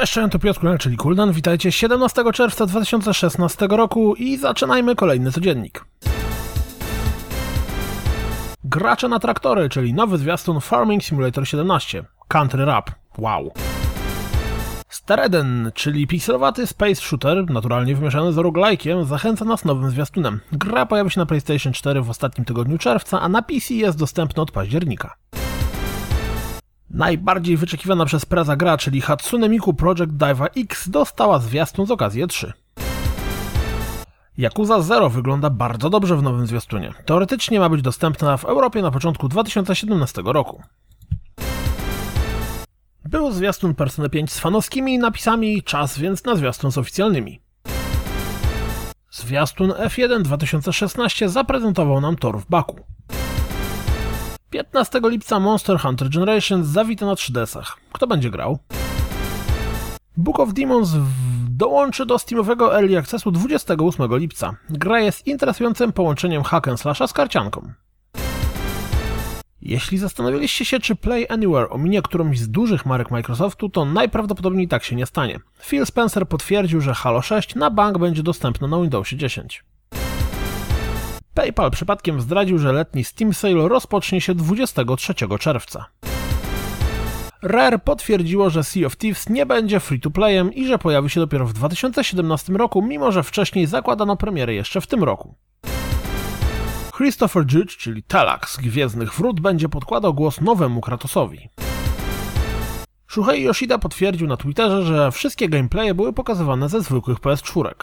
Cześć, 0.00 0.18
to 0.30 0.38
Piotr 0.38 0.60
czyli 0.78 0.96
Kuldan. 0.96 1.32
Witajcie 1.32 1.72
17 1.72 2.24
czerwca 2.34 2.66
2016 2.66 3.66
roku 3.70 4.14
i 4.14 4.36
zaczynajmy 4.36 4.94
kolejny 4.94 5.32
codziennik. 5.32 5.84
Gracze 8.64 9.08
na 9.08 9.18
traktory, 9.18 9.68
czyli 9.68 9.94
nowy 9.94 10.18
zwiastun 10.18 10.60
Farming 10.60 11.04
Simulator 11.04 11.48
17. 11.48 12.04
Country 12.28 12.64
Rap. 12.64 12.90
Wow. 13.18 13.52
Stereden, 14.88 15.70
czyli 15.74 16.06
pikselowaty 16.06 16.66
space 16.66 16.94
shooter, 16.94 17.50
naturalnie 17.50 17.96
wymieszany 17.96 18.32
z 18.32 18.36
roguelike'iem, 18.36 19.04
zachęca 19.04 19.44
nas 19.44 19.64
nowym 19.64 19.90
zwiastunem. 19.90 20.40
Gra 20.52 20.86
pojawi 20.86 21.10
się 21.10 21.20
na 21.20 21.26
PlayStation 21.26 21.72
4 21.72 22.02
w 22.02 22.10
ostatnim 22.10 22.44
tygodniu 22.44 22.78
czerwca, 22.78 23.20
a 23.20 23.28
na 23.28 23.42
PC 23.42 23.74
jest 23.74 23.98
dostępna 23.98 24.42
od 24.42 24.50
października. 24.50 25.14
Najbardziej 26.90 27.56
wyczekiwana 27.56 28.04
przez 28.04 28.26
preza 28.26 28.56
gra, 28.56 28.78
czyli 28.78 29.00
Hatsune 29.00 29.48
Miku 29.48 29.74
Project 29.74 30.12
Dive 30.12 30.48
X, 30.56 30.88
dostała 30.88 31.38
zwiastun 31.38 31.86
z 31.86 31.90
okazji 31.90 32.26
3. 32.26 32.52
Yakuza 34.38 34.80
Zero 34.80 35.10
wygląda 35.10 35.50
bardzo 35.50 35.90
dobrze 35.90 36.16
w 36.16 36.22
nowym 36.22 36.46
zwiastunie. 36.46 36.92
Teoretycznie 37.04 37.60
ma 37.60 37.68
być 37.68 37.82
dostępna 37.82 38.36
w 38.36 38.44
Europie 38.44 38.82
na 38.82 38.90
początku 38.90 39.28
2017 39.28 40.22
roku. 40.24 40.62
Był 43.04 43.32
zwiastun 43.32 43.74
Persony 43.74 44.10
5 44.10 44.32
z 44.32 44.38
fanowskimi 44.38 44.98
napisami, 44.98 45.62
czas 45.62 45.98
więc 45.98 46.24
na 46.24 46.36
zwiastun 46.36 46.72
z 46.72 46.78
oficjalnymi. 46.78 47.40
Zwiastun 49.10 49.70
F1 49.70 50.22
2016 50.22 51.28
zaprezentował 51.28 52.00
nam 52.00 52.16
tor 52.16 52.38
w 52.38 52.46
Baku. 52.46 52.80
15 54.50 55.00
lipca 55.04 55.40
Monster 55.40 55.78
Hunter 55.78 56.08
Generations 56.08 56.66
zawita 56.66 57.06
na 57.06 57.14
3DS-ach. 57.14 57.76
Kto 57.92 58.06
będzie 58.06 58.30
grał? 58.30 58.58
Book 60.16 60.40
of 60.40 60.54
Demons 60.54 60.90
dołączy 61.50 62.06
do 62.06 62.18
Steamowego 62.18 62.74
Early 62.74 62.98
Accessu 62.98 63.30
28 63.30 64.18
lipca. 64.18 64.54
Gra 64.70 65.00
jest 65.00 65.26
interesującym 65.26 65.92
połączeniem 65.92 66.42
hack 66.42 66.68
and 66.68 66.80
slasha 66.80 67.06
z 67.06 67.12
karcianką. 67.12 67.72
Jeśli 69.62 69.98
zastanawialiście 69.98 70.64
się, 70.64 70.80
czy 70.80 70.96
Play 70.96 71.26
Anywhere 71.28 71.70
ominie 71.70 72.02
którąś 72.02 72.38
z 72.38 72.48
dużych 72.48 72.86
marek 72.86 73.10
Microsoftu, 73.10 73.68
to 73.68 73.84
najprawdopodobniej 73.84 74.68
tak 74.68 74.84
się 74.84 74.96
nie 74.96 75.06
stanie. 75.06 75.40
Phil 75.62 75.86
Spencer 75.86 76.28
potwierdził, 76.28 76.80
że 76.80 76.94
Halo 76.94 77.22
6 77.22 77.54
na 77.54 77.70
bank 77.70 77.98
będzie 77.98 78.22
dostępne 78.22 78.68
na 78.68 78.80
Windowsie 78.80 79.16
10. 79.16 79.64
PayPal 81.34 81.70
przypadkiem 81.70 82.20
zdradził, 82.20 82.58
że 82.58 82.72
letni 82.72 83.04
Steam 83.04 83.34
Sale 83.34 83.68
rozpocznie 83.68 84.20
się 84.20 84.34
23 84.34 85.14
czerwca. 85.40 85.86
Rare 87.42 87.78
potwierdziło, 87.78 88.50
że 88.50 88.64
Sea 88.64 88.86
of 88.86 88.96
Thieves 88.96 89.28
nie 89.28 89.46
będzie 89.46 89.80
free-to-playem 89.80 90.52
i 90.52 90.66
że 90.66 90.78
pojawi 90.78 91.10
się 91.10 91.20
dopiero 91.20 91.46
w 91.46 91.52
2017 91.52 92.52
roku, 92.52 92.82
mimo 92.82 93.12
że 93.12 93.22
wcześniej 93.22 93.66
zakładano 93.66 94.16
premierę 94.16 94.54
jeszcze 94.54 94.80
w 94.80 94.86
tym 94.86 95.04
roku. 95.04 95.34
Christopher 96.96 97.44
Judge, 97.52 97.76
czyli 97.76 98.02
Telak 98.02 98.48
z 98.48 98.56
Gwiezdnych 98.56 99.14
Wrót, 99.14 99.40
będzie 99.40 99.68
podkładał 99.68 100.14
głos 100.14 100.40
nowemu 100.40 100.80
Kratosowi. 100.80 101.48
Shuhei 103.06 103.42
Yoshida 103.42 103.78
potwierdził 103.78 104.26
na 104.26 104.36
Twitterze, 104.36 104.82
że 104.82 105.12
wszystkie 105.12 105.48
gameplaye 105.48 105.94
były 105.94 106.12
pokazywane 106.12 106.68
ze 106.68 106.80
zwykłych 106.80 107.18
PS4. 107.18 107.74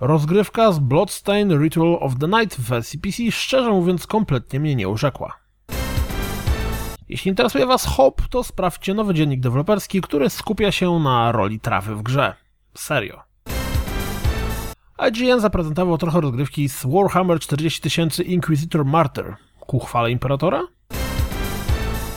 Rozgrywka 0.00 0.72
z 0.72 0.78
Bloodstain 0.78 1.62
Ritual 1.62 1.98
of 2.00 2.18
the 2.18 2.28
Night 2.28 2.56
w 2.56 2.60
wersji 2.60 2.98
PC 2.98 3.30
szczerze 3.30 3.70
mówiąc 3.70 4.06
kompletnie 4.06 4.60
mnie 4.60 4.76
nie 4.76 4.88
urzekła. 4.88 5.38
Jeśli 7.08 7.28
interesuje 7.28 7.66
Was 7.66 7.84
Hop, 7.84 8.22
to 8.30 8.44
sprawdźcie 8.44 8.94
nowy 8.94 9.14
dziennik 9.14 9.40
deweloperski, 9.40 10.00
który 10.00 10.30
skupia 10.30 10.72
się 10.72 10.98
na 10.98 11.32
roli 11.32 11.60
trawy 11.60 11.94
w 11.94 12.02
grze. 12.02 12.34
Serio. 12.74 13.22
IGN 15.08 15.40
zaprezentował 15.40 15.98
trochę 15.98 16.20
rozgrywki 16.20 16.68
z 16.68 16.86
Warhammer 16.86 17.40
40 17.40 17.90
000 17.90 18.08
Inquisitor 18.24 18.84
Martyr 18.84 19.36
ku 19.60 19.78
chwale 19.78 20.10
Imperatora. 20.10 20.62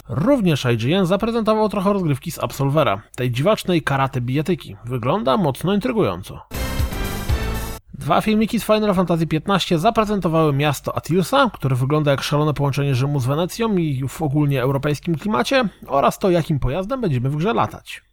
Również 0.09 0.65
IGN 0.65 1.05
zaprezentował 1.05 1.69
trochę 1.69 1.93
rozgrywki 1.93 2.31
z 2.31 2.39
Absolvera, 2.39 3.01
tej 3.15 3.31
dziwacznej 3.31 3.81
karaty 3.81 4.21
bijatyki. 4.21 4.75
Wygląda 4.85 5.37
mocno 5.37 5.73
intrygująco. 5.73 6.58
Dwa 7.99 8.21
filmiki 8.21 8.59
z 8.59 8.63
Final 8.63 8.93
Fantasy 8.93 9.25
XV 9.47 9.79
zaprezentowały 9.79 10.53
miasto 10.53 10.97
Atilsa, 10.97 11.49
które 11.53 11.75
wygląda 11.75 12.11
jak 12.11 12.21
szalone 12.21 12.53
połączenie 12.53 12.95
Rzymu 12.95 13.19
z 13.19 13.25
Wenecją 13.25 13.77
i 13.77 14.07
w 14.07 14.21
ogólnie 14.21 14.61
europejskim 14.61 15.15
klimacie, 15.15 15.69
oraz 15.87 16.19
to, 16.19 16.29
jakim 16.29 16.59
pojazdem 16.59 17.01
będziemy 17.01 17.29
w 17.29 17.35
grze 17.35 17.53
latać. 17.53 18.03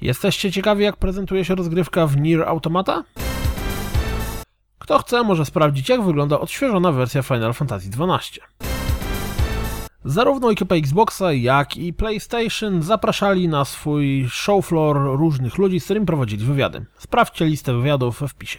Jesteście 0.00 0.52
ciekawi, 0.52 0.84
jak 0.84 0.96
prezentuje 0.96 1.44
się 1.44 1.54
rozgrywka 1.54 2.06
w 2.06 2.16
Nier 2.16 2.42
Automata? 2.42 3.04
Kto 4.78 4.98
chce, 4.98 5.22
może 5.22 5.44
sprawdzić, 5.44 5.88
jak 5.88 6.02
wygląda 6.02 6.40
odświeżona 6.40 6.92
wersja 6.92 7.22
Final 7.22 7.54
Fantasy 7.54 7.88
XII. 7.88 8.65
Zarówno 10.08 10.50
ekipa 10.52 10.74
Xboxa, 10.74 11.32
jak 11.32 11.76
i 11.76 11.92
PlayStation 11.92 12.82
zapraszali 12.82 13.48
na 13.48 13.64
swój 13.64 14.26
show 14.30 14.66
floor 14.66 14.96
różnych 15.18 15.58
ludzi, 15.58 15.80
z 15.80 15.84
którymi 15.84 16.06
prowadzili 16.06 16.44
wywiady. 16.44 16.84
Sprawdźcie 16.98 17.44
listę 17.44 17.72
wywiadów 17.72 18.20
w 18.20 18.28
wpisie. 18.28 18.58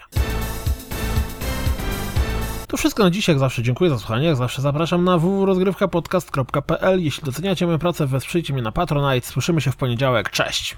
To 2.68 2.78
wszystko 2.78 3.04
na 3.04 3.10
dziś, 3.10 3.28
jak 3.28 3.40
zawsze 3.40 3.64
dziękuję 3.64 3.90
za 3.90 3.98
słuchanie, 3.98 4.28
jak 4.28 4.36
zawsze 4.36 4.62
zapraszam 4.62 5.04
na 5.04 5.18
www.rozgrywkapodcast.pl 5.18 7.04
Jeśli 7.04 7.24
doceniacie 7.24 7.66
moją 7.66 7.80
pracę, 7.80 8.08
wesprzyjcie 8.08 8.54
mnie 8.54 8.62
na 8.62 8.72
Patronite, 8.72 9.28
słyszymy 9.28 9.62
się 9.62 9.72
w 9.72 9.76
poniedziałek, 9.76 10.30
cześć! 10.30 10.78